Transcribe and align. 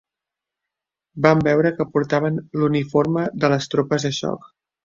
Vam 1.25 1.43
veure 1.49 1.73
que 1.81 1.87
portaven 1.97 2.41
l'uniforme 2.63 3.29
de 3.45 3.55
les 3.55 3.73
tropes 3.75 4.09
de 4.09 4.17
xoc 4.23 4.53